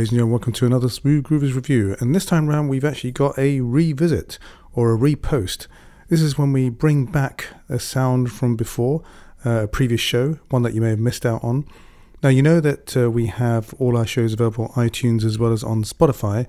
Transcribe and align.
Ladies 0.00 0.12
and 0.12 0.16
gentlemen, 0.16 0.32
welcome 0.32 0.52
to 0.54 0.64
another 0.64 0.88
Smooth 0.88 1.24
Groovers 1.24 1.54
review. 1.54 1.94
And 2.00 2.14
this 2.14 2.24
time 2.24 2.48
round, 2.48 2.70
we've 2.70 2.86
actually 2.86 3.12
got 3.12 3.38
a 3.38 3.60
revisit 3.60 4.38
or 4.72 4.94
a 4.94 4.96
repost. 4.96 5.66
This 6.08 6.22
is 6.22 6.38
when 6.38 6.54
we 6.54 6.70
bring 6.70 7.04
back 7.04 7.48
a 7.68 7.78
sound 7.78 8.32
from 8.32 8.56
before, 8.56 9.02
uh, 9.44 9.64
a 9.64 9.68
previous 9.68 10.00
show, 10.00 10.38
one 10.48 10.62
that 10.62 10.72
you 10.72 10.80
may 10.80 10.88
have 10.88 10.98
missed 11.00 11.26
out 11.26 11.44
on. 11.44 11.66
Now, 12.22 12.30
you 12.30 12.40
know 12.40 12.60
that 12.60 12.96
uh, 12.96 13.10
we 13.10 13.26
have 13.26 13.74
all 13.74 13.94
our 13.94 14.06
shows 14.06 14.32
available 14.32 14.72
on 14.74 14.88
iTunes 14.88 15.22
as 15.22 15.38
well 15.38 15.52
as 15.52 15.62
on 15.62 15.84
Spotify, 15.84 16.46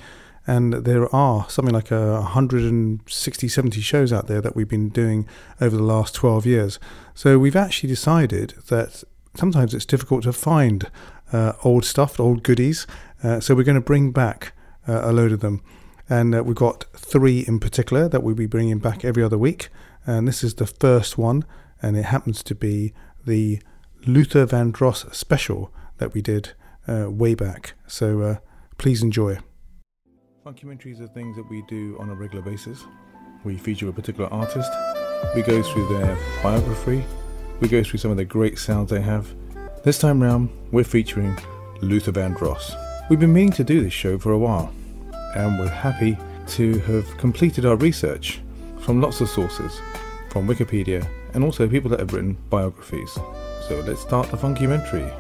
and 0.47 0.71
there 0.71 1.13
are 1.13 1.49
something 1.49 1.75
like 1.75 1.91
a 1.91 2.21
160, 2.21 3.47
70 3.49 3.81
shows 3.81 4.13
out 4.13 4.27
there 4.27 4.39
that 4.39 4.55
we've 4.55 4.69
been 4.69 4.87
doing 4.87 5.27
over 5.59 5.75
the 5.75 5.83
last 5.83 6.15
12 6.15 6.45
years. 6.45 6.79
So 7.13 7.37
we've 7.37 7.57
actually 7.57 7.89
decided 7.89 8.53
that 8.69 9.03
sometimes 9.35 9.73
it's 9.73 9.85
difficult 9.85 10.23
to 10.23 10.31
find 10.31 10.89
uh, 11.33 11.53
old 11.63 11.85
stuff, 11.85 12.19
old 12.19 12.43
goodies. 12.43 12.87
Uh, 13.23 13.39
so 13.39 13.55
we're 13.55 13.63
going 13.63 13.75
to 13.75 13.81
bring 13.81 14.11
back 14.11 14.53
uh, 14.87 15.01
a 15.03 15.11
load 15.11 15.31
of 15.31 15.39
them. 15.39 15.61
And 16.09 16.35
uh, 16.35 16.43
we've 16.43 16.55
got 16.55 16.85
three 16.95 17.45
in 17.47 17.59
particular 17.59 18.09
that 18.09 18.23
we'll 18.23 18.35
be 18.35 18.47
bringing 18.47 18.79
back 18.79 19.05
every 19.05 19.23
other 19.23 19.37
week. 19.37 19.69
And 20.05 20.27
this 20.27 20.43
is 20.43 20.55
the 20.55 20.67
first 20.67 21.17
one, 21.17 21.45
and 21.81 21.95
it 21.95 22.05
happens 22.05 22.43
to 22.43 22.55
be 22.55 22.93
the 23.25 23.61
Luther 24.05 24.45
Vandross 24.45 25.13
special 25.13 25.71
that 25.99 26.13
we 26.13 26.21
did 26.21 26.53
uh, 26.87 27.09
way 27.09 27.35
back. 27.35 27.73
So 27.87 28.21
uh, 28.21 28.35
please 28.77 29.03
enjoy. 29.03 29.37
Funkumentaries 30.45 30.99
are 30.99 31.07
things 31.07 31.35
that 31.35 31.47
we 31.49 31.63
do 31.69 31.95
on 31.99 32.09
a 32.09 32.15
regular 32.15 32.43
basis. 32.43 32.83
We 33.43 33.57
feature 33.57 33.87
a 33.89 33.93
particular 33.93 34.31
artist, 34.33 34.71
we 35.35 35.43
go 35.43 35.61
through 35.61 35.87
their 35.97 36.17
biography, 36.43 37.05
we 37.59 37.67
go 37.67 37.83
through 37.83 37.99
some 37.99 38.11
of 38.11 38.17
the 38.17 38.25
great 38.25 38.57
sounds 38.57 38.89
they 38.89 39.01
have. 39.01 39.33
This 39.83 39.99
time 39.99 40.21
round, 40.21 40.49
we're 40.71 40.83
featuring 40.83 41.37
Luther 41.81 42.11
Vandross. 42.11 42.75
We've 43.11 43.19
been 43.19 43.33
meaning 43.33 43.51
to 43.51 43.65
do 43.65 43.83
this 43.83 43.91
show 43.91 44.17
for 44.17 44.31
a 44.31 44.37
while, 44.37 44.73
and 45.35 45.59
we're 45.59 45.67
happy 45.67 46.17
to 46.47 46.79
have 46.79 47.17
completed 47.17 47.65
our 47.65 47.75
research 47.75 48.39
from 48.79 49.01
lots 49.01 49.19
of 49.19 49.27
sources, 49.27 49.81
from 50.29 50.47
Wikipedia, 50.47 51.05
and 51.33 51.43
also 51.43 51.67
people 51.67 51.89
that 51.89 51.99
have 51.99 52.13
written 52.13 52.37
biographies. 52.49 53.11
So 53.67 53.83
let's 53.85 53.99
start 53.99 54.31
the 54.31 54.37
funkumentary. 54.37 55.11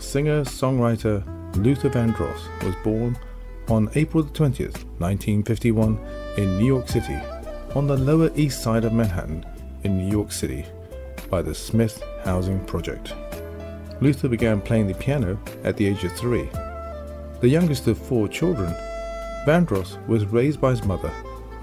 Singer 0.00 0.44
songwriter 0.44 1.22
Luther 1.56 1.90
Vandross 1.90 2.40
was 2.64 2.74
born 2.76 3.18
on 3.68 3.90
April 3.96 4.24
20th, 4.24 4.82
1951, 4.98 5.98
in 6.38 6.56
New 6.56 6.64
York 6.64 6.88
City, 6.88 7.18
on 7.74 7.86
the 7.86 7.98
Lower 7.98 8.30
East 8.34 8.62
Side 8.62 8.86
of 8.86 8.94
Manhattan, 8.94 9.44
in 9.84 9.98
New 9.98 10.10
York 10.10 10.32
City, 10.32 10.64
by 11.28 11.42
the 11.42 11.54
Smith 11.54 12.02
Housing 12.24 12.64
Project. 12.64 13.12
Luther 14.00 14.28
began 14.28 14.62
playing 14.62 14.86
the 14.86 14.94
piano 14.94 15.38
at 15.64 15.76
the 15.76 15.86
age 15.86 16.02
of 16.02 16.12
three. 16.12 16.48
The 17.40 17.48
youngest 17.48 17.86
of 17.86 17.96
four 17.96 18.28
children, 18.28 18.74
Vandross 19.46 19.96
was 20.06 20.26
raised 20.26 20.60
by 20.60 20.72
his 20.72 20.84
mother 20.84 21.10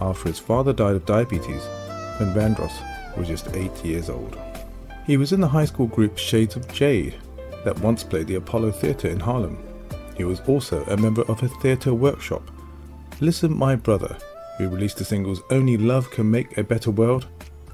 after 0.01 0.27
his 0.27 0.39
father 0.39 0.73
died 0.73 0.95
of 0.95 1.05
diabetes 1.05 1.63
when 2.17 2.33
Vandross 2.33 2.73
was 3.15 3.27
just 3.27 3.55
eight 3.55 3.85
years 3.85 4.09
old. 4.09 4.35
He 5.05 5.17
was 5.17 5.33
in 5.33 5.39
the 5.39 5.47
high 5.47 5.65
school 5.65 5.85
group 5.85 6.17
Shades 6.17 6.55
of 6.55 6.67
Jade 6.73 7.15
that 7.63 7.77
once 7.79 8.03
played 8.03 8.25
the 8.25 8.35
Apollo 8.35 8.71
Theatre 8.71 9.07
in 9.07 9.19
Harlem. 9.19 9.63
He 10.15 10.23
was 10.23 10.39
also 10.47 10.83
a 10.85 10.97
member 10.97 11.21
of 11.23 11.43
a 11.43 11.47
theatre 11.47 11.93
workshop, 11.93 12.49
Listen 13.19 13.55
My 13.55 13.75
Brother, 13.75 14.17
who 14.57 14.69
released 14.69 14.97
the 14.97 15.05
singles 15.05 15.41
Only 15.51 15.77
Love 15.77 16.09
Can 16.09 16.31
Make 16.31 16.57
a 16.57 16.63
Better 16.63 16.89
World 16.89 17.27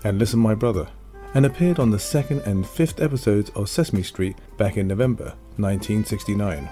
and 0.03 0.19
Listen 0.19 0.41
My 0.41 0.55
Brother, 0.55 0.89
and 1.35 1.45
appeared 1.45 1.79
on 1.79 1.89
the 1.89 1.99
second 1.99 2.41
and 2.41 2.67
fifth 2.67 3.01
episodes 3.01 3.49
of 3.51 3.69
Sesame 3.69 4.03
Street 4.03 4.35
back 4.57 4.75
in 4.75 4.89
November 4.89 5.35
1969. 5.55 6.67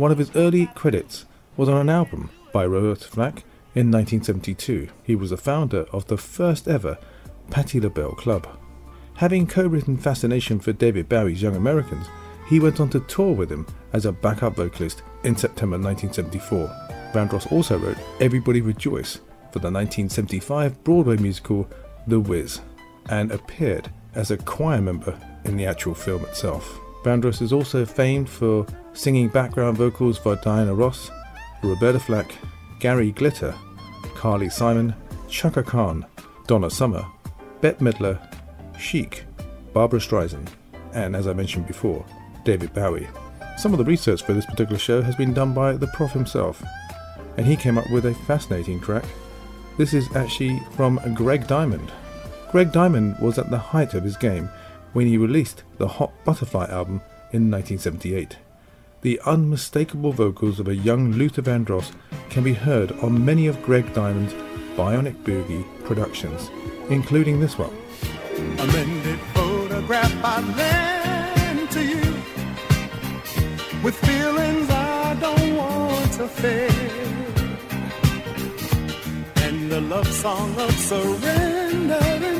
One 0.00 0.10
of 0.10 0.16
his 0.16 0.34
early 0.34 0.64
credits 0.64 1.26
was 1.58 1.68
on 1.68 1.76
an 1.76 1.90
album 1.90 2.30
by 2.54 2.64
Roberta 2.64 3.06
Flack 3.06 3.44
in 3.74 3.90
1972. 3.90 4.88
He 5.02 5.14
was 5.14 5.28
the 5.28 5.36
founder 5.36 5.84
of 5.92 6.06
the 6.06 6.16
first 6.16 6.66
ever 6.66 6.96
Patti 7.50 7.80
LaBelle 7.80 8.14
Club. 8.14 8.48
Having 9.16 9.48
co 9.48 9.66
written 9.66 9.98
Fascination 9.98 10.58
for 10.58 10.72
David 10.72 11.06
Bowie's 11.06 11.42
Young 11.42 11.54
Americans, 11.54 12.06
he 12.48 12.60
went 12.60 12.80
on 12.80 12.88
to 12.88 13.00
tour 13.00 13.34
with 13.34 13.52
him 13.52 13.66
as 13.92 14.06
a 14.06 14.12
backup 14.12 14.56
vocalist 14.56 15.02
in 15.24 15.36
September 15.36 15.76
1974. 15.76 16.68
Vandross 17.12 17.52
also 17.52 17.76
wrote 17.76 17.98
Everybody 18.22 18.62
Rejoice 18.62 19.16
for 19.52 19.58
the 19.58 19.70
1975 19.70 20.82
Broadway 20.82 21.18
musical 21.18 21.68
The 22.06 22.20
Wiz 22.20 22.62
and 23.10 23.30
appeared 23.32 23.92
as 24.14 24.30
a 24.30 24.38
choir 24.38 24.80
member 24.80 25.14
in 25.44 25.58
the 25.58 25.66
actual 25.66 25.94
film 25.94 26.24
itself. 26.24 26.80
Vandross 27.02 27.40
is 27.40 27.52
also 27.52 27.86
famed 27.86 28.28
for 28.28 28.66
singing 28.92 29.28
background 29.28 29.76
vocals 29.76 30.18
for 30.18 30.36
Diana 30.36 30.74
Ross, 30.74 31.10
Roberta 31.62 31.98
Flack, 31.98 32.34
Gary 32.78 33.12
Glitter, 33.12 33.54
Carly 34.14 34.50
Simon, 34.50 34.94
Chaka 35.28 35.62
Khan, 35.62 36.04
Donna 36.46 36.68
Summer, 36.68 37.06
Bette 37.60 37.82
Midler, 37.82 38.18
Chic, 38.78 39.24
Barbra 39.72 39.98
Streisand, 39.98 40.48
and 40.92 41.16
as 41.16 41.26
I 41.26 41.32
mentioned 41.32 41.66
before, 41.66 42.04
David 42.44 42.74
Bowie. 42.74 43.08
Some 43.56 43.72
of 43.72 43.78
the 43.78 43.84
research 43.84 44.22
for 44.22 44.32
this 44.32 44.46
particular 44.46 44.78
show 44.78 45.00
has 45.02 45.16
been 45.16 45.32
done 45.32 45.54
by 45.54 45.74
the 45.74 45.86
Prof 45.88 46.12
himself, 46.12 46.62
and 47.36 47.46
he 47.46 47.56
came 47.56 47.78
up 47.78 47.88
with 47.90 48.06
a 48.06 48.14
fascinating 48.14 48.80
track. 48.80 49.04
This 49.78 49.94
is 49.94 50.14
actually 50.14 50.60
from 50.72 51.00
Greg 51.14 51.46
Diamond. 51.46 51.92
Greg 52.50 52.72
Diamond 52.72 53.16
was 53.20 53.38
at 53.38 53.50
the 53.50 53.58
height 53.58 53.94
of 53.94 54.02
his 54.02 54.16
game 54.16 54.50
when 54.92 55.06
he 55.06 55.16
released 55.16 55.62
the 55.78 55.88
Hot 55.88 56.12
Butterfly 56.24 56.66
album 56.66 57.02
in 57.32 57.50
1978. 57.50 58.38
The 59.02 59.20
unmistakable 59.24 60.12
vocals 60.12 60.60
of 60.60 60.68
a 60.68 60.74
young 60.74 61.12
Luther 61.12 61.42
Vandross 61.42 61.92
can 62.28 62.44
be 62.44 62.52
heard 62.52 62.92
on 63.00 63.24
many 63.24 63.46
of 63.46 63.62
Greg 63.62 63.92
Diamond's 63.94 64.34
Bionic 64.76 65.22
Boogie 65.24 65.64
productions, 65.84 66.50
including 66.90 67.40
this 67.40 67.58
one 67.58 67.74
amended 68.58 69.18
photograph 69.34 70.12
I 70.24 70.40
lend 70.56 71.70
to 71.70 71.82
you 71.82 72.00
with 73.82 73.96
feelings 73.96 74.68
I 74.70 75.14
don't 75.20 75.56
want 75.56 76.12
to 76.12 76.26
and 79.44 79.72
a 79.72 79.80
love 79.80 80.12
song 80.12 80.58
of 80.58 80.72
surrender 80.72 82.39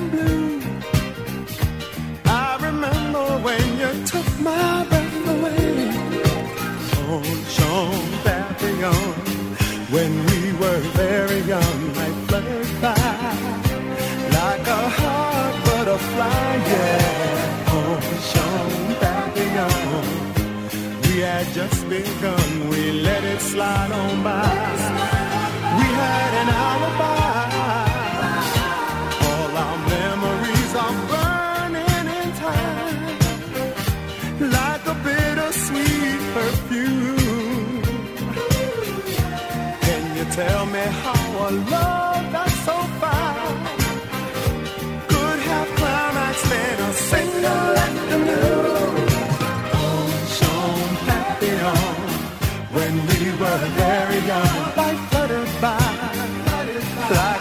when 9.91 10.13
we 10.27 10.53
were 10.53 10.81
very 10.95 11.41
young, 11.41 11.81
I 11.97 12.09
fluttered 12.27 12.71
by 12.81 12.95
like 14.39 14.67
a 14.67 14.89
heart 14.99 15.65
butterfly, 15.65 16.51
yeah. 16.73 17.67
Oh, 17.75 17.99
Papillon, 19.01 20.07
we 21.03 21.21
had 21.21 21.47
just 21.53 21.89
begun, 21.89 22.69
we 22.69 22.93
let 23.03 23.25
it 23.25 23.41
slide 23.41 23.93
on 23.93 24.23
by. 24.23 24.43
We 25.79 25.87
had 26.03 26.33
an 26.43 26.49
alibi. 26.49 27.20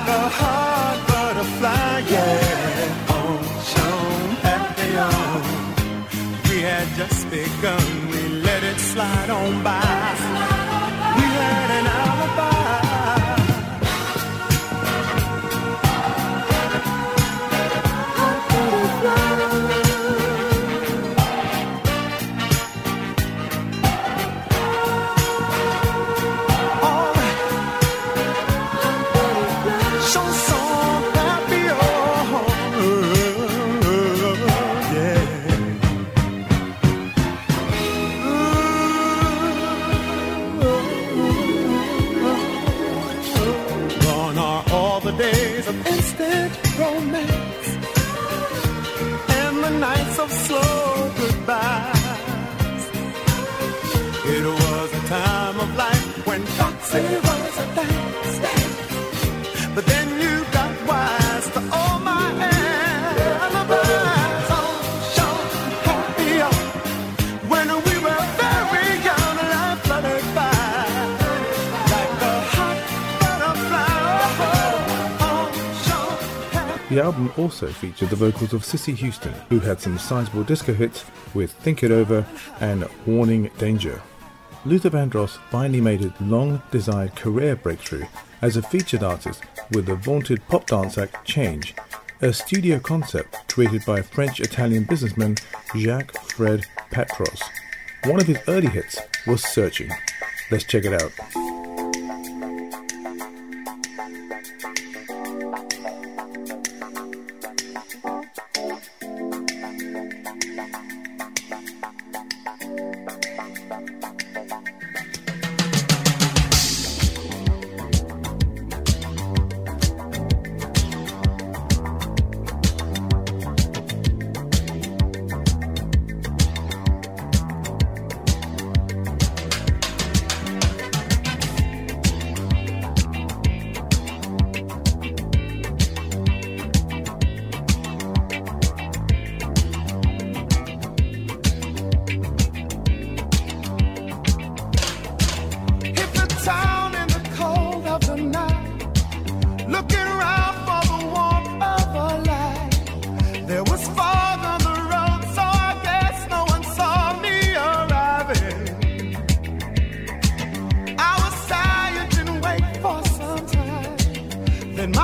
A 0.10 0.28
heart 0.40 1.00
butterfly, 1.08 1.96
yeah. 2.14 3.14
Oh, 3.16 3.38
Jean 3.70 4.30
Papillon, 4.44 5.44
we 6.50 6.58
had 6.70 6.88
just 7.02 7.30
begun, 7.30 7.86
we 8.12 8.22
let 8.48 8.62
it 8.64 8.80
slide 8.80 9.30
on 9.30 9.52
by. 9.64 9.80
We 11.18 11.26
had 11.42 11.70
an 11.80 11.88
Foxy 56.58 57.02
was 57.02 57.58
a. 57.60 57.90
But 59.76 59.86
then 59.86 60.08
you 60.20 60.44
got 60.52 60.72
wise 60.88 61.48
to 61.52 61.60
all 61.72 62.00
my 62.00 62.34
alibis. 63.46 64.50
Oh, 64.52 64.74
happier 65.86 66.50
oh. 66.52 66.56
when 67.48 67.68
we 67.68 67.96
were 68.06 68.24
very 68.44 68.88
young 69.08 69.38
and 69.40 69.80
fluttered 69.82 70.28
by 70.36 70.52
like 71.94 72.14
hot 72.56 72.80
butterfly. 73.22 74.02
Oh. 75.22 76.88
The 76.90 77.02
album 77.02 77.32
also 77.38 77.68
featured 77.68 78.10
the 78.10 78.16
vocals 78.18 78.54
of 78.54 78.66
Cissy 78.66 78.96
Houston, 78.96 79.34
who 79.50 79.60
had 79.60 79.80
some 79.80 79.98
sizable 79.98 80.44
disco 80.44 80.74
hits 80.74 81.06
with 81.34 81.54
Think 81.54 81.84
It 81.84 81.92
Over 81.92 82.26
and 82.60 82.86
Warning 83.06 83.50
Danger. 83.60 84.02
Luther 84.66 84.90
Vandross 84.90 85.38
finally 85.50 85.80
made 85.80 86.02
his 86.02 86.12
long 86.20 86.62
desired 86.70 87.16
career 87.16 87.56
breakthrough 87.56 88.06
as 88.42 88.58
a 88.58 88.62
featured 88.62 89.04
artist 89.04 89.44
with 89.72 89.86
the 89.86 89.96
vaunted 89.96 90.46
pop 90.48 90.68
dance 90.68 90.98
act 90.98 91.26
Change, 91.26 91.74
a 92.22 92.34
studio 92.34 92.80
concept 92.80 93.48
created 93.48 93.86
by 93.86 94.02
French 94.02 94.42
Italian 94.42 94.84
businessman 94.84 95.36
Jacques 95.76 96.20
Fred 96.32 96.66
Petrus. 96.92 97.42
One 98.04 98.20
of 98.20 98.28
his 98.28 98.40
early 98.48 98.68
hits 98.68 99.00
was 99.26 99.44
Searching. 99.44 99.92
Let's 100.52 100.66
check 100.66 100.84
it 100.84 100.94
out. 100.94 101.12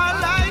My 0.06 0.20
lights 0.20 0.45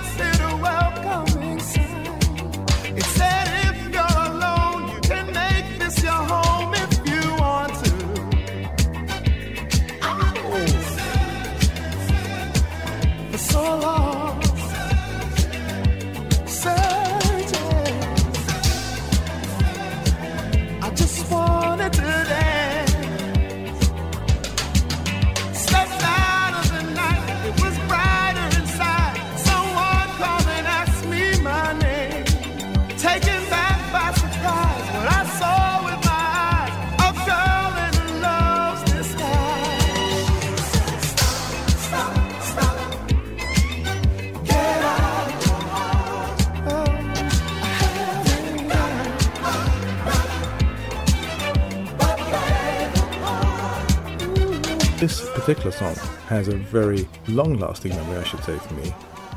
This 54.98 55.30
particular 55.32 55.72
song 55.72 55.94
has 56.30 56.48
a 56.48 56.56
very 56.56 57.06
long 57.28 57.60
lasting 57.60 57.94
memory, 57.96 58.18
I 58.18 58.24
should 58.24 58.44
say, 58.46 58.58
for 58.58 58.74
me. 58.76 58.94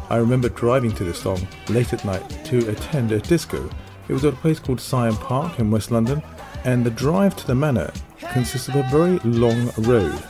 I 0.09 0.17
remember 0.17 0.49
driving 0.49 0.93
to 0.93 1.03
this 1.05 1.21
song 1.21 1.49
late 1.69 1.93
at 1.93 2.05
night 2.05 2.45
to 2.47 2.69
attend 2.71 3.11
a 3.11 3.19
disco. 3.19 3.69
It 4.07 4.13
was 4.13 4.25
at 4.25 4.35
a 4.35 4.37
place 4.37 4.61
called 4.61 4.81
Syon 4.81 5.17
Park 5.17 5.59
in 5.59 5.73
West 5.73 5.91
London, 5.91 6.23
and 6.65 6.87
the 6.87 6.91
drive 6.91 7.35
to 7.37 7.47
the 7.47 7.57
manor 7.57 7.93
consists 8.33 8.69
of 8.69 8.77
a 8.77 8.85
very 8.85 9.19
long 9.25 9.71
road. 9.79 10.23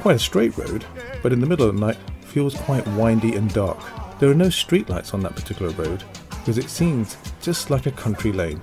Quite 0.00 0.16
a 0.16 0.20
straight 0.20 0.56
road, 0.56 0.84
but 1.20 1.32
in 1.32 1.40
the 1.40 1.46
middle 1.46 1.68
of 1.68 1.74
the 1.74 1.80
night 1.80 1.98
feels 2.20 2.54
quite 2.54 2.86
windy 2.88 3.34
and 3.34 3.52
dark. 3.52 3.78
There 4.20 4.30
are 4.30 4.34
no 4.34 4.46
streetlights 4.46 5.14
on 5.14 5.20
that 5.24 5.34
particular 5.34 5.72
road 5.72 6.04
because 6.28 6.58
it 6.58 6.70
seems 6.70 7.16
just 7.42 7.70
like 7.70 7.86
a 7.86 7.90
country 7.90 8.30
lane. 8.30 8.62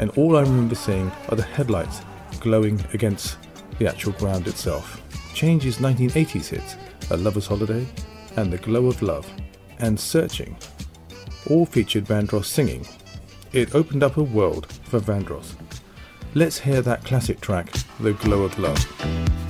And 0.00 0.10
all 0.16 0.36
I 0.36 0.42
remember 0.42 0.74
seeing 0.74 1.12
are 1.28 1.36
the 1.36 1.42
headlights 1.44 2.00
glowing 2.40 2.84
against 2.92 3.38
the 3.80 3.88
actual 3.88 4.12
ground 4.12 4.46
itself. 4.46 5.02
Change's 5.34 5.78
1980s 5.78 6.48
hits, 6.48 6.76
A 7.10 7.16
Lover's 7.16 7.46
Holiday, 7.46 7.86
and 8.36 8.52
The 8.52 8.58
Glow 8.58 8.86
of 8.86 9.00
Love, 9.00 9.28
and 9.78 9.98
Searching, 9.98 10.56
all 11.48 11.64
featured 11.64 12.04
Vandross 12.04 12.44
singing. 12.44 12.86
It 13.52 13.74
opened 13.74 14.02
up 14.02 14.18
a 14.18 14.22
world 14.22 14.70
for 14.84 15.00
Vandross. 15.00 15.54
Let's 16.34 16.58
hear 16.58 16.82
that 16.82 17.04
classic 17.04 17.40
track, 17.40 17.72
The 18.00 18.12
Glow 18.12 18.42
of 18.42 18.58
Love. 18.58 19.49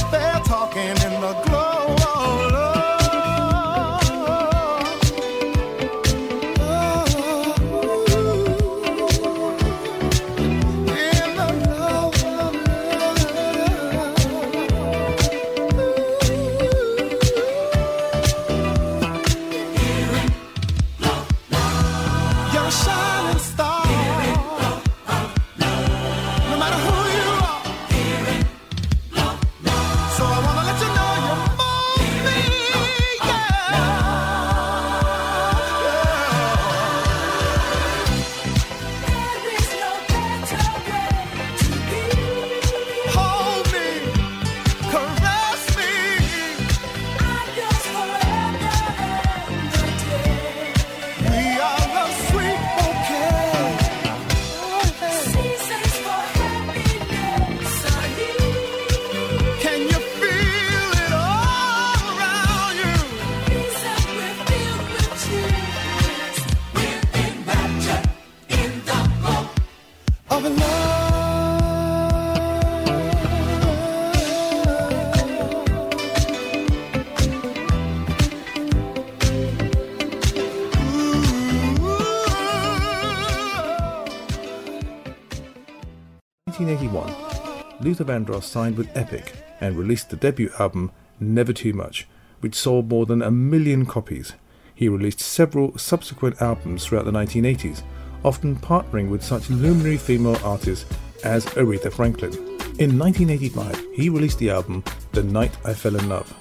Luther 87.91 88.05
Vandross 88.05 88.43
signed 88.43 88.77
with 88.77 88.95
Epic 88.95 89.33
and 89.59 89.75
released 89.75 90.09
the 90.09 90.15
debut 90.15 90.49
album 90.59 90.91
Never 91.19 91.51
Too 91.51 91.73
Much, 91.73 92.07
which 92.39 92.55
sold 92.55 92.87
more 92.87 93.05
than 93.05 93.21
a 93.21 93.29
million 93.29 93.85
copies. 93.85 94.31
He 94.73 94.87
released 94.87 95.19
several 95.19 95.77
subsequent 95.77 96.41
albums 96.41 96.85
throughout 96.85 97.03
the 97.03 97.11
1980s, 97.11 97.83
often 98.23 98.55
partnering 98.55 99.09
with 99.09 99.21
such 99.21 99.49
luminary 99.49 99.97
female 99.97 100.37
artists 100.41 100.85
as 101.25 101.45
Aretha 101.47 101.91
Franklin. 101.91 102.31
In 102.79 102.97
1985, 102.97 103.85
he 103.93 104.07
released 104.07 104.39
the 104.39 104.51
album 104.51 104.85
The 105.11 105.23
Night 105.23 105.57
I 105.65 105.73
Fell 105.73 105.97
in 105.97 106.07
Love. 106.07 106.33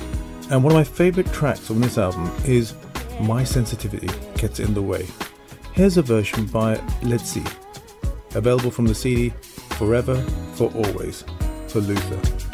And 0.53 0.63
one 0.63 0.71
of 0.71 0.79
my 0.79 0.85
favourite 0.85 1.33
tracks 1.33 1.69
on 1.69 1.81
this 1.81 1.99
album 1.99 2.31
is 2.45 2.75
My 3.23 3.43
Sensitivity 3.43 4.09
Gets 4.37 4.61
in 4.61 4.73
the 4.73 4.83
Way. 4.83 5.05
Here's 5.73 5.97
a 5.97 6.03
version 6.03 6.47
by 6.47 6.81
Let's 7.03 7.29
See, 7.29 7.43
available 8.37 8.71
from 8.71 8.87
the 8.87 8.95
CD 8.95 9.31
Forever 9.81 10.15
for 10.55 10.71
Always 10.75 11.25
for 11.71 11.81
Luther. 11.83 12.51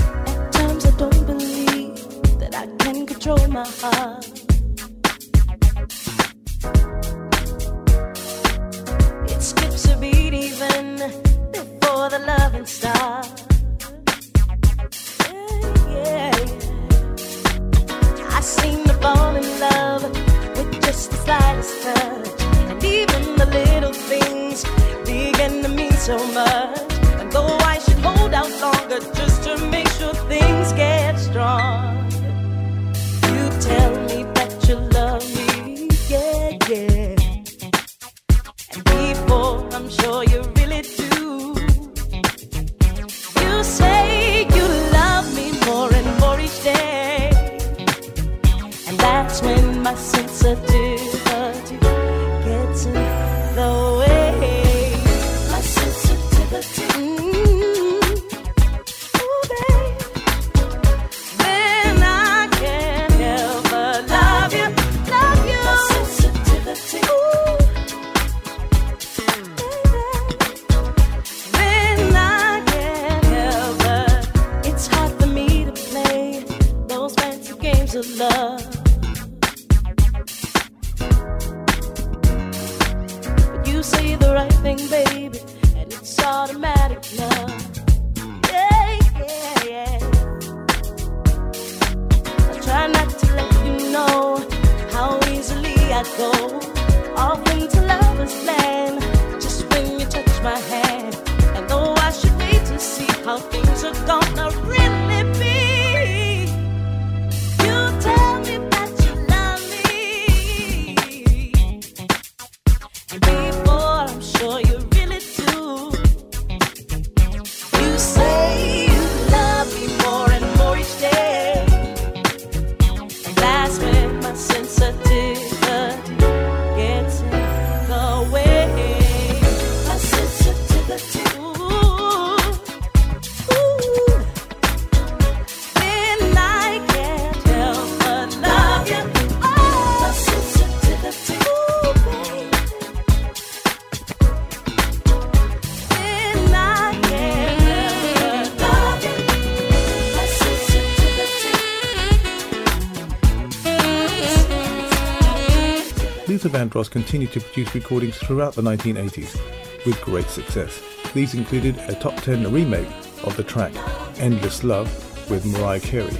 Luther 156.47 156.65
Vandross 156.65 156.88
continued 156.88 157.33
to 157.33 157.41
produce 157.41 157.75
recordings 157.75 158.17
throughout 158.19 158.55
the 158.55 158.62
1980s 158.62 159.37
with 159.85 160.00
great 160.00 160.29
success. 160.29 160.81
These 161.12 161.35
included 161.35 161.76
a 161.88 161.95
top 161.97 162.15
10 162.23 162.53
remake 162.53 162.87
of 163.25 163.37
the 163.37 163.43
track 163.43 163.73
Endless 164.21 164.62
Love 164.62 164.88
with 165.29 165.45
Mariah 165.45 165.81
Carey, 165.81 166.17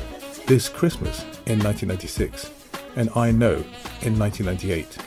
This 0.47 0.68
Christmas 0.68 1.21
in 1.47 1.61
1996, 1.61 2.50
and 2.97 3.09
I 3.14 3.30
Know 3.30 3.62
in 4.02 4.18
1998. 4.18 4.99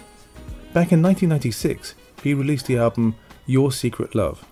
Back 0.72 0.94
in 0.94 1.02
1996, 1.02 1.96
he 2.24 2.34
released 2.34 2.68
the 2.68 2.78
album 2.78 3.16
Your 3.46 3.74
Secret 3.74 4.16
Love, 4.16 4.46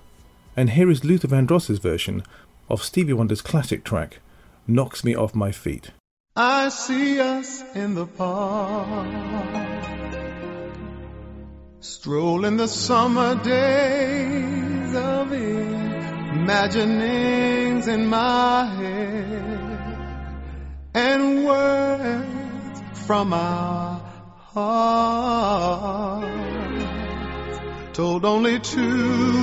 and 0.57 0.71
here 0.71 0.89
is 0.89 1.05
Luther 1.05 1.29
Vandross's 1.29 1.79
version 1.79 2.23
of 2.67 2.83
Stevie 2.83 3.13
Wonder's 3.13 3.41
classic 3.41 3.85
track 3.85 4.19
Knocks 4.67 5.05
Me 5.05 5.15
Off 5.15 5.33
My 5.33 5.53
Feet. 5.53 5.91
I 6.35 6.67
see 6.67 7.21
us 7.21 7.63
in 7.73 7.95
the 7.95 8.05
park, 8.05 9.07
strolling 11.79 12.57
the 12.57 12.67
summer 12.67 13.35
days 13.43 14.95
of 14.95 15.31
imaginings 16.47 17.87
in 17.87 18.07
my 18.07 18.65
head, 18.65 19.97
and 20.93 21.45
words 21.45 22.81
from 23.05 23.31
our 23.33 24.01
heart, 24.53 26.23
told 27.93 28.25
only 28.25 28.59
to 28.59 28.91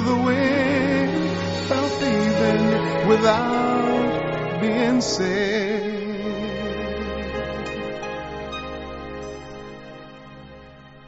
the 0.00 0.16
wind, 0.26 1.38
felt 1.68 2.02
even 2.02 3.08
without 3.08 4.60
being 4.60 5.00
said. 5.00 5.93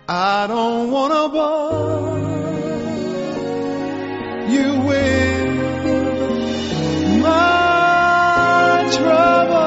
I 0.09 0.47
don't 0.47 0.93
wanna 0.93 1.29
bore 1.29 2.19
you 4.49 4.81
with 4.87 5.49
my 7.23 8.89
trouble. 8.95 9.67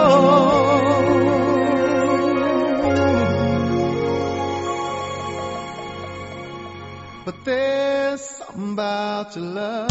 But 7.25 7.43
there's 7.43 8.22
something 8.22 8.74
about 8.74 9.36
your 9.36 9.46
love 9.46 9.89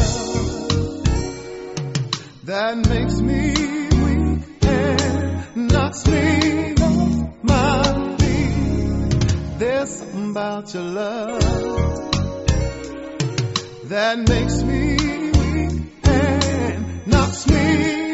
that 2.44 2.88
makes 2.88 3.20
me 3.20 3.52
weak 3.52 4.64
and 4.64 5.68
knocks 5.70 6.06
me 6.06 6.72
off 6.80 7.34
my. 7.42 8.07
There's 9.58 9.90
something 9.90 10.30
about 10.30 10.72
your 10.72 10.84
love 10.84 11.40
that 13.88 14.18
makes 14.28 14.62
me 14.62 14.96
weak 15.32 15.82
and 16.04 17.06
knocks 17.08 17.44
me 17.48 18.07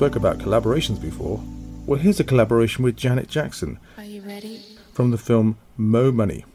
spoke 0.00 0.16
about 0.16 0.38
collaborations 0.38 0.98
before. 0.98 1.38
Well, 1.84 2.00
here's 2.00 2.18
a 2.20 2.24
collaboration 2.24 2.82
with 2.82 2.96
Janet 2.96 3.28
Jackson 3.28 3.78
Are 3.98 4.04
you 4.04 4.22
ready? 4.22 4.62
from 4.94 5.10
the 5.10 5.18
film 5.18 5.58
Mo 5.76 6.10
Money. 6.10 6.46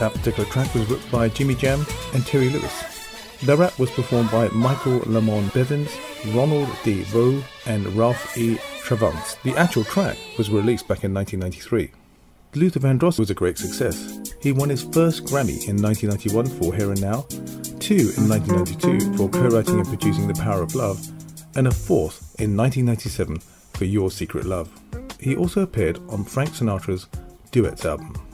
That 0.00 0.14
particular 0.14 0.48
track 0.48 0.74
was 0.74 0.88
written 0.88 1.10
by 1.10 1.28
Jimmy 1.28 1.54
Jam 1.54 1.84
and 2.14 2.24
Terry 2.24 2.48
Lewis. 2.48 3.38
The 3.44 3.54
rap 3.54 3.78
was 3.78 3.90
performed 3.90 4.30
by 4.30 4.48
Michael 4.48 5.02
Lamont 5.04 5.52
Bivins, 5.52 5.90
Ronald 6.34 6.70
D. 6.82 7.04
Rowe, 7.12 7.42
and 7.66 7.86
Ralph 7.94 8.34
E. 8.38 8.56
Tresvant. 8.82 9.42
The 9.42 9.54
actual 9.58 9.84
track 9.84 10.16
was 10.38 10.48
released 10.48 10.88
back 10.88 11.04
in 11.04 11.12
1993. 11.12 11.90
Luther 12.54 12.80
Vandross 12.80 13.18
was 13.18 13.28
a 13.28 13.34
great 13.34 13.58
success. 13.58 14.34
He 14.40 14.52
won 14.52 14.70
his 14.70 14.84
first 14.84 15.26
Grammy 15.26 15.68
in 15.68 15.80
1991 15.82 16.46
for 16.46 16.74
Here 16.74 16.90
and 16.90 17.00
Now, 17.02 17.26
two 17.78 18.10
in 18.16 18.26
1992 18.26 19.18
for 19.18 19.28
co-writing 19.28 19.80
and 19.80 19.86
producing 19.86 20.26
The 20.26 20.42
Power 20.42 20.62
of 20.62 20.74
Love, 20.74 20.98
and 21.56 21.68
a 21.68 21.70
fourth 21.70 22.34
in 22.40 22.56
1997 22.56 23.38
for 23.74 23.84
Your 23.84 24.10
Secret 24.10 24.46
Love. 24.46 24.70
He 25.20 25.36
also 25.36 25.60
appeared 25.60 25.98
on 26.08 26.24
Frank 26.24 26.52
Sinatra's 26.52 27.06
Duets 27.50 27.84
album. 27.84 28.29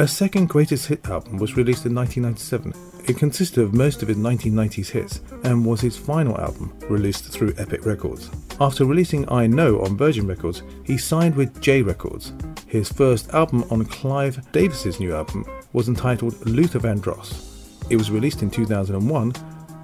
A 0.00 0.08
second 0.08 0.48
greatest 0.48 0.86
hit 0.86 1.06
album 1.10 1.36
was 1.36 1.58
released 1.58 1.84
in 1.84 1.94
1997. 1.94 2.72
It 3.06 3.18
consisted 3.18 3.62
of 3.62 3.74
most 3.74 4.00
of 4.00 4.08
his 4.08 4.16
1990s 4.16 4.88
hits 4.88 5.20
and 5.44 5.62
was 5.62 5.82
his 5.82 5.98
final 5.98 6.40
album 6.40 6.72
released 6.88 7.24
through 7.24 7.52
Epic 7.58 7.84
Records. 7.84 8.30
After 8.62 8.86
releasing 8.86 9.30
I 9.30 9.46
Know 9.46 9.82
on 9.82 9.98
Virgin 9.98 10.26
Records, 10.26 10.62
he 10.84 10.96
signed 10.96 11.34
with 11.34 11.60
J 11.60 11.82
Records. 11.82 12.32
His 12.66 12.90
first 12.90 13.28
album 13.34 13.62
on 13.70 13.84
Clive 13.84 14.50
Davis's 14.52 15.00
new 15.00 15.14
album 15.14 15.44
was 15.74 15.88
entitled 15.88 16.46
Luther 16.46 16.78
Vandross. 16.78 17.90
It 17.90 17.96
was 17.96 18.10
released 18.10 18.40
in 18.40 18.50
2001 18.50 19.34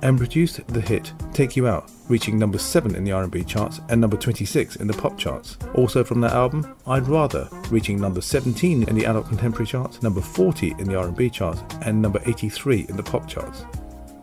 and 0.02 0.18
produced 0.18 0.66
the 0.68 0.80
hit 0.80 1.12
Take 1.32 1.56
You 1.56 1.66
Out, 1.66 1.90
reaching 2.09 2.38
number 2.38 2.59
7 2.59 2.94
in 2.94 3.04
the 3.04 3.12
R&B 3.12 3.44
charts 3.44 3.80
and 3.88 4.00
number 4.00 4.16
26 4.16 4.76
in 4.76 4.87
the 4.87 4.94
pop 4.94 5.18
charts. 5.18 5.59
Also 5.74 6.04
from 6.04 6.20
that 6.20 6.32
album, 6.32 6.76
I'd 6.87 7.09
Rather, 7.09 7.48
reaching 7.70 8.00
number 8.00 8.20
17 8.20 8.88
in 8.88 8.94
the 8.94 9.06
adult 9.06 9.28
contemporary 9.28 9.66
charts, 9.66 10.02
number 10.02 10.20
40 10.20 10.76
in 10.78 10.85
the 10.85 10.96
R&B 10.96 11.30
charts, 11.30 11.62
and 11.82 12.00
number 12.00 12.20
83 12.26 12.87
in 12.88 12.96
the 12.96 13.02
pop 13.02 13.28
charts. 13.28 13.64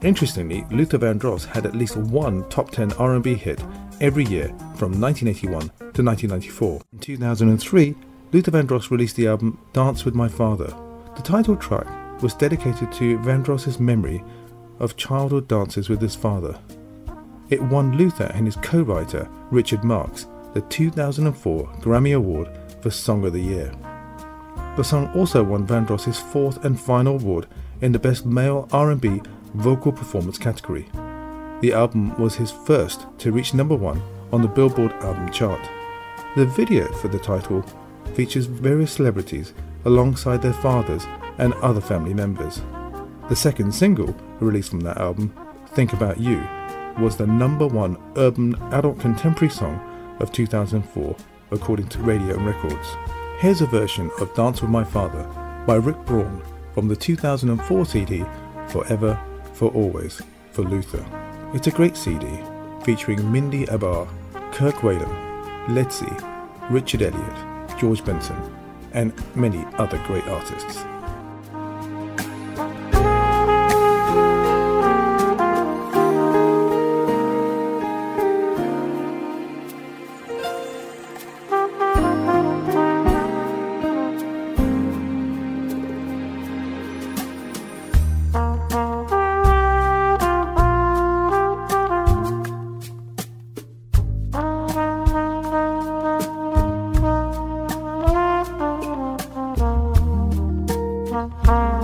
Interestingly, 0.01 0.65
Luther 0.69 0.97
Vandross 0.97 1.45
had 1.45 1.65
at 1.65 1.75
least 1.75 1.95
one 1.95 2.47
top 2.49 2.71
10 2.71 2.93
R&B 2.93 3.35
hit 3.35 3.63
every 4.01 4.25
year 4.25 4.47
from 4.75 4.99
1981 4.99 5.69
to 5.93 6.03
1994. 6.03 6.81
In 6.91 6.99
2003, 6.99 7.95
Luther 8.33 8.51
Vandross 8.51 8.91
released 8.91 9.15
the 9.15 9.27
album 9.27 9.59
Dance 9.71 10.03
with 10.03 10.15
My 10.15 10.27
Father. 10.27 10.73
The 11.15 11.21
title 11.21 11.55
track 11.55 11.87
was 12.21 12.33
dedicated 12.33 12.91
to 12.93 13.17
Vandross's 13.19 13.79
memory 13.79 14.23
of 14.83 14.97
childhood 14.97 15.47
dances 15.47 15.89
with 15.89 16.01
his 16.01 16.15
father. 16.15 16.59
It 17.49 17.61
won 17.61 17.97
Luther 17.97 18.31
and 18.33 18.45
his 18.45 18.55
co-writer 18.57 19.29
Richard 19.49 19.83
Marx 19.83 20.27
the 20.53 20.61
2004 20.61 21.65
Grammy 21.79 22.15
Award 22.15 22.49
for 22.81 22.91
Song 22.91 23.25
of 23.25 23.33
the 23.33 23.41
Year. 23.41 23.71
The 24.77 24.83
song 24.83 25.11
also 25.15 25.43
won 25.43 25.65
Vandross's 25.65 26.19
fourth 26.19 26.63
and 26.63 26.79
final 26.79 27.15
award 27.15 27.47
in 27.81 27.91
the 27.91 27.99
Best 27.99 28.25
Male 28.25 28.67
R&B 28.71 29.21
Vocal 29.55 29.91
Performance 29.91 30.37
category. 30.37 30.87
The 31.61 31.73
album 31.73 32.17
was 32.19 32.35
his 32.35 32.51
first 32.51 33.05
to 33.19 33.31
reach 33.31 33.53
number 33.53 33.75
one 33.75 34.01
on 34.31 34.41
the 34.41 34.47
Billboard 34.47 34.91
album 34.93 35.31
chart. 35.31 35.61
The 36.35 36.45
video 36.45 36.91
for 36.93 37.07
the 37.07 37.19
title 37.19 37.63
features 38.13 38.45
various 38.45 38.93
celebrities 38.93 39.53
alongside 39.85 40.41
their 40.41 40.53
fathers 40.53 41.05
and 41.37 41.53
other 41.55 41.81
family 41.81 42.13
members. 42.13 42.61
The 43.29 43.35
second 43.37 43.73
single 43.73 44.13
released 44.41 44.69
from 44.69 44.81
that 44.81 44.97
album, 44.97 45.33
Think 45.69 45.93
About 45.93 46.19
You, 46.19 46.45
was 46.99 47.15
the 47.15 47.25
number 47.25 47.65
one 47.65 47.97
urban 48.17 48.55
adult 48.73 48.99
contemporary 48.99 49.49
song 49.49 49.79
of 50.19 50.31
2004, 50.33 51.15
according 51.51 51.87
to 51.87 51.99
Radio 51.99 52.35
and 52.35 52.45
Records. 52.45 52.87
Here's 53.39 53.61
a 53.61 53.65
version 53.65 54.11
of 54.19 54.33
Dance 54.35 54.61
with 54.61 54.69
My 54.69 54.83
Father 54.83 55.23
by 55.65 55.75
Rick 55.75 56.05
Braun 56.05 56.43
from 56.73 56.89
the 56.89 56.97
2004 56.97 57.85
CD 57.85 58.25
Forever, 58.67 59.17
for 59.53 59.69
Always, 59.71 60.21
for 60.51 60.63
Luther. 60.63 61.05
It's 61.53 61.67
a 61.67 61.71
great 61.71 61.95
CD 61.95 62.27
featuring 62.83 63.31
Mindi 63.31 63.65
Abair, 63.67 64.05
Kirk 64.51 64.75
Whalum, 64.75 65.67
Letzi, 65.67 66.11
Richard 66.69 67.01
Elliot, 67.01 67.79
George 67.79 68.03
Benson, 68.03 68.37
and 68.91 69.13
many 69.35 69.65
other 69.75 69.97
great 70.07 70.27
artists. 70.27 70.83
On 101.23 101.82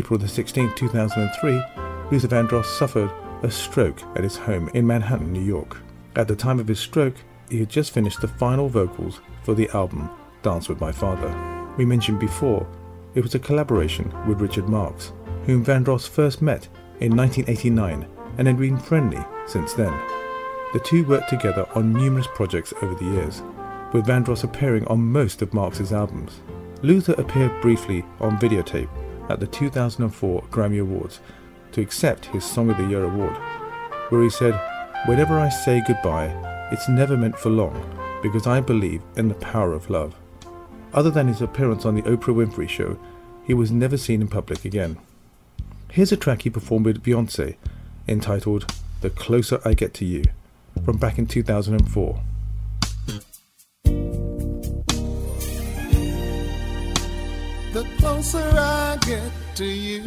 April 0.00 0.18
the 0.18 0.24
16th, 0.24 0.74
2003, 0.76 1.62
Luther 2.10 2.28
Vandross 2.28 2.64
suffered 2.64 3.12
a 3.42 3.50
stroke 3.50 4.00
at 4.16 4.24
his 4.24 4.34
home 4.34 4.70
in 4.72 4.86
Manhattan, 4.86 5.30
New 5.30 5.42
York. 5.42 5.76
At 6.16 6.26
the 6.26 6.34
time 6.34 6.58
of 6.58 6.66
his 6.66 6.80
stroke, 6.80 7.16
he 7.50 7.58
had 7.58 7.68
just 7.68 7.92
finished 7.92 8.22
the 8.22 8.28
final 8.28 8.70
vocals 8.70 9.20
for 9.42 9.52
the 9.52 9.68
album 9.74 10.08
Dance 10.40 10.70
with 10.70 10.80
My 10.80 10.90
Father. 10.90 11.28
We 11.76 11.84
mentioned 11.84 12.18
before, 12.18 12.66
it 13.14 13.20
was 13.20 13.34
a 13.34 13.38
collaboration 13.38 14.10
with 14.26 14.40
Richard 14.40 14.70
Marx, 14.70 15.12
whom 15.44 15.62
Vandross 15.62 16.08
first 16.08 16.40
met 16.40 16.66
in 17.00 17.14
1989 17.14 18.08
and 18.38 18.46
had 18.46 18.58
been 18.58 18.78
friendly 18.78 19.22
since 19.46 19.74
then. 19.74 19.92
The 20.72 20.80
two 20.82 21.04
worked 21.04 21.28
together 21.28 21.68
on 21.74 21.92
numerous 21.92 22.28
projects 22.34 22.72
over 22.80 22.94
the 22.94 23.04
years, 23.04 23.42
with 23.92 24.06
Vandross 24.06 24.44
appearing 24.44 24.86
on 24.86 25.12
most 25.12 25.42
of 25.42 25.52
Marx's 25.52 25.92
albums. 25.92 26.40
Luther 26.80 27.12
appeared 27.18 27.60
briefly 27.60 28.02
on 28.18 28.38
videotape 28.38 28.88
at 29.30 29.40
the 29.40 29.46
2004 29.46 30.42
Grammy 30.50 30.80
Awards 30.80 31.20
to 31.72 31.80
accept 31.80 32.26
his 32.26 32.44
Song 32.44 32.68
of 32.70 32.76
the 32.76 32.86
Year 32.86 33.04
award, 33.04 33.36
where 34.10 34.22
he 34.22 34.30
said, 34.30 34.60
Whenever 35.06 35.38
I 35.38 35.48
say 35.48 35.82
goodbye, 35.86 36.68
it's 36.72 36.88
never 36.88 37.16
meant 37.16 37.38
for 37.38 37.50
long 37.50 37.96
because 38.22 38.46
I 38.46 38.60
believe 38.60 39.02
in 39.16 39.28
the 39.28 39.34
power 39.34 39.72
of 39.72 39.88
love. 39.88 40.14
Other 40.92 41.10
than 41.10 41.28
his 41.28 41.40
appearance 41.40 41.84
on 41.86 41.94
the 41.94 42.02
Oprah 42.02 42.34
Winfrey 42.34 42.68
Show, 42.68 42.98
he 43.44 43.54
was 43.54 43.70
never 43.70 43.96
seen 43.96 44.20
in 44.20 44.28
public 44.28 44.64
again. 44.64 44.98
Here's 45.90 46.12
a 46.12 46.16
track 46.16 46.42
he 46.42 46.50
performed 46.50 46.86
with 46.86 47.02
Beyonce 47.02 47.56
entitled 48.06 48.72
The 49.00 49.10
Closer 49.10 49.60
I 49.64 49.74
Get 49.74 49.94
to 49.94 50.04
You 50.04 50.24
from 50.84 50.98
back 50.98 51.18
in 51.18 51.26
2004. 51.26 52.22
The 57.72 57.84
closer 57.98 58.50
I 58.56 58.98
get 59.06 59.30
to 59.54 59.64
you. 59.64 60.02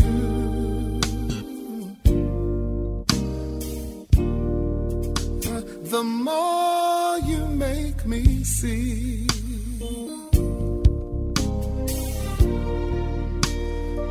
Uh, 5.48 5.62
the 5.94 6.04
more 6.04 7.20
you 7.20 7.46
make 7.48 8.06
me 8.06 8.44
see. 8.44 9.28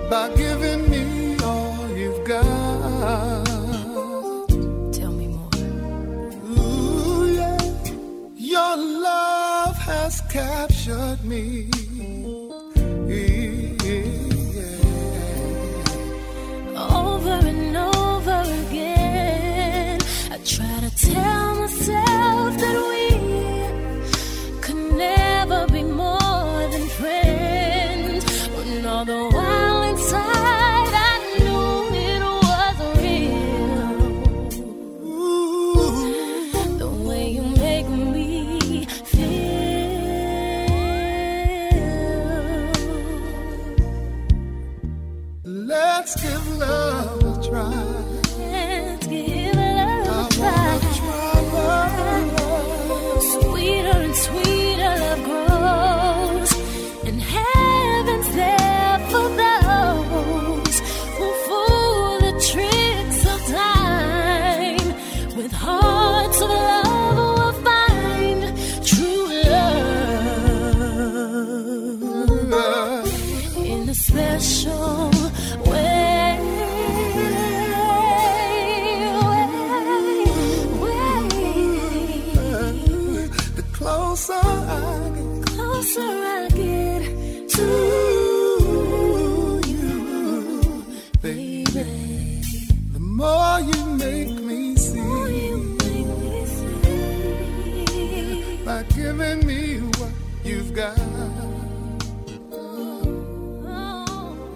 By 0.08 0.30
giving 0.34 0.90
me 0.90 1.36
all 1.42 1.88
you've 1.96 2.26
got. 2.26 3.46
Tell 4.92 5.12
me 5.12 5.26
more. 5.28 5.50
Ooh, 6.56 7.34
yeah. 7.34 7.58
Your 8.36 8.76
love 8.76 9.76
has 9.76 10.22
captured 10.30 11.22
me. 11.24 11.81
The 91.60 92.98
more 92.98 93.60
you 93.60 93.84
make 93.96 94.32
me 94.42 94.74
see 94.76 94.98
You 94.98 95.76
make 95.80 96.06
me 96.06 96.46
see. 96.46 96.72
by 98.64 98.82
giving 98.94 99.46
me 99.46 99.78
what 99.98 100.10
you've 100.44 100.72
got. 100.72 100.98
Oh, 102.50 103.62
oh. 103.66 104.48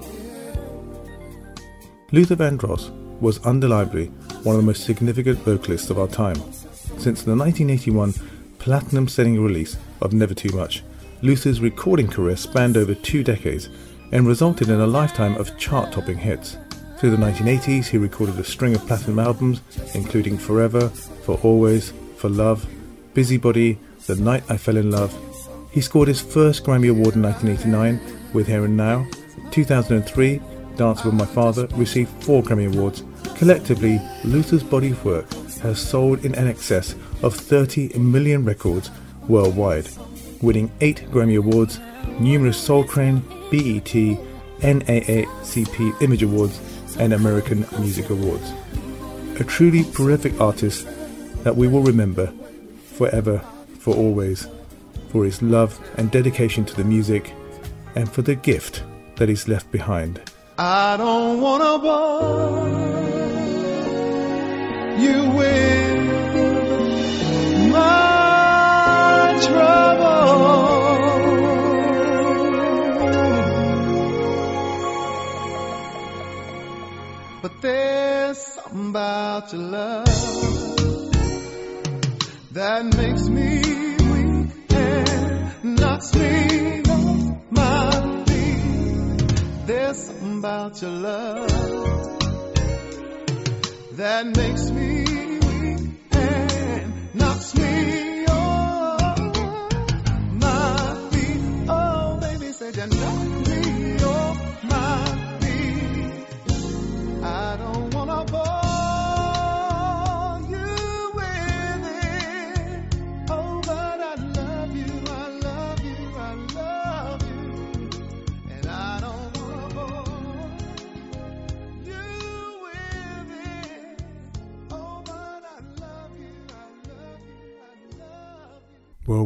Luther 2.12 2.36
Vandross 2.36 2.90
was 3.20 3.44
undeniably 3.44 4.06
one 4.42 4.56
of 4.56 4.62
the 4.62 4.66
most 4.66 4.84
significant 4.84 5.38
vocalists 5.40 5.90
of 5.90 5.98
our 5.98 6.08
time. 6.08 6.36
Since 6.98 7.24
the 7.24 7.36
1981 7.36 8.14
platinum 8.58 9.06
selling 9.08 9.42
release 9.42 9.76
of 10.00 10.12
Never 10.14 10.32
Too 10.34 10.54
Much, 10.56 10.82
Luther's 11.20 11.60
recording 11.60 12.08
career 12.08 12.36
spanned 12.36 12.76
over 12.78 12.94
two 12.94 13.22
decades 13.22 13.68
and 14.12 14.26
resulted 14.26 14.70
in 14.70 14.80
a 14.80 14.86
lifetime 14.86 15.34
of 15.36 15.58
chart 15.58 15.92
topping 15.92 16.16
hits. 16.16 16.56
Through 16.98 17.10
the 17.10 17.18
1980s, 17.18 17.88
he 17.88 17.98
recorded 17.98 18.38
a 18.38 18.44
string 18.44 18.74
of 18.74 18.86
platinum 18.86 19.18
albums, 19.18 19.60
including 19.92 20.38
Forever, 20.38 20.88
For 20.88 21.38
Always, 21.42 21.92
For 22.16 22.30
Love, 22.30 22.66
Busybody, 23.12 23.78
The 24.06 24.16
Night 24.16 24.44
I 24.48 24.56
Fell 24.56 24.78
in 24.78 24.90
Love. 24.90 25.14
He 25.70 25.82
scored 25.82 26.08
his 26.08 26.22
first 26.22 26.64
Grammy 26.64 26.88
Award 26.88 27.14
in 27.14 27.22
1989 27.22 28.32
with 28.32 28.46
Here 28.46 28.64
and 28.64 28.78
Now. 28.78 29.06
2003, 29.50 30.40
Dance 30.76 31.04
with 31.04 31.12
My 31.12 31.26
Father 31.26 31.66
received 31.74 32.10
four 32.24 32.42
Grammy 32.42 32.74
Awards. 32.74 33.04
Collectively, 33.36 34.00
Luther's 34.24 34.62
body 34.62 34.92
of 34.92 35.04
work 35.04 35.30
has 35.60 35.78
sold 35.78 36.24
in 36.24 36.34
excess 36.34 36.94
of 37.22 37.34
30 37.34 37.98
million 37.98 38.42
records 38.42 38.90
worldwide, 39.28 39.90
winning 40.40 40.70
eight 40.80 41.06
Grammy 41.10 41.36
Awards, 41.36 41.78
numerous 42.18 42.56
Soul 42.56 42.84
Train, 42.84 43.20
BET, 43.50 43.92
NAACP 44.60 46.02
Image 46.02 46.22
Awards, 46.22 46.58
and 46.98 47.12
American 47.12 47.66
Music 47.78 48.10
Awards. 48.10 48.52
A 49.38 49.44
truly 49.44 49.84
prolific 49.84 50.40
artist 50.40 50.86
that 51.44 51.56
we 51.56 51.68
will 51.68 51.82
remember 51.82 52.32
forever, 52.94 53.38
for 53.78 53.94
always, 53.94 54.48
for 55.10 55.24
his 55.24 55.42
love 55.42 55.78
and 55.96 56.10
dedication 56.10 56.64
to 56.64 56.74
the 56.74 56.84
music, 56.84 57.32
and 57.94 58.10
for 58.10 58.22
the 58.22 58.34
gift 58.34 58.82
that 59.16 59.28
he's 59.28 59.48
left 59.48 59.70
behind. 59.70 60.20
I 60.58 60.96
don't 60.96 61.40
wanna 61.40 61.78
bore 61.78 62.68
you 64.98 65.30
with 65.36 66.06
my. 67.72 68.16
There's 77.60 78.38
something 78.38 78.90
about 78.90 79.52
your 79.52 79.62
love 79.62 80.06
that 82.52 82.84
makes 82.96 83.28
me 83.28 83.60
weak 84.12 84.72
and 84.72 85.76
knocks 85.80 86.14
me 86.14 86.82
off 86.82 87.36
my 87.50 88.24
feet. 88.26 89.66
There's 89.66 89.98
something 89.98 90.38
about 90.38 90.82
your 90.82 90.90
love 90.90 91.48
that 93.92 94.36
makes 94.36 94.70
me 94.70 95.25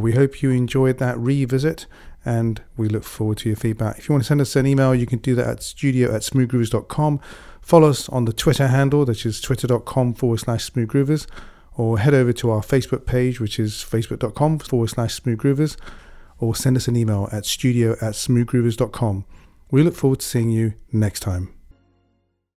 we 0.01 0.13
hope 0.13 0.41
you 0.41 0.51
enjoyed 0.51 0.97
that 0.97 1.17
revisit 1.17 1.85
and 2.23 2.61
we 2.77 2.87
look 2.87 3.03
forward 3.03 3.37
to 3.39 3.49
your 3.49 3.55
feedback. 3.55 3.97
If 3.97 4.07
you 4.07 4.13
want 4.13 4.23
to 4.23 4.27
send 4.27 4.41
us 4.41 4.55
an 4.55 4.67
email, 4.67 4.93
you 4.93 5.05
can 5.05 5.19
do 5.19 5.35
that 5.35 5.47
at 5.47 5.63
studio 5.63 6.13
at 6.13 6.21
smoothgrooves.com. 6.21 7.19
Follow 7.61 7.89
us 7.89 8.09
on 8.09 8.25
the 8.25 8.33
Twitter 8.33 8.67
handle, 8.67 9.05
that 9.05 9.25
is 9.25 9.39
twitter.com 9.41 10.13
forward 10.15 10.39
slash 10.39 10.69
smoothgroovers, 10.69 11.27
or 11.75 11.99
head 11.99 12.13
over 12.13 12.33
to 12.33 12.51
our 12.51 12.61
Facebook 12.61 13.05
page, 13.05 13.39
which 13.39 13.59
is 13.59 13.73
facebook.com 13.73 14.59
forward 14.59 14.89
slash 14.89 15.19
smoothgroovers, 15.19 15.77
or 16.39 16.55
send 16.55 16.75
us 16.75 16.87
an 16.87 16.95
email 16.95 17.29
at 17.31 17.45
studio 17.45 17.93
at 17.93 18.13
smoothgroovers.com. 18.13 19.25
We 19.69 19.83
look 19.83 19.95
forward 19.95 20.19
to 20.19 20.25
seeing 20.25 20.49
you 20.49 20.73
next 20.91 21.21
time. 21.21 21.53